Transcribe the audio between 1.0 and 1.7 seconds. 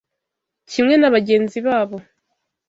bagenzi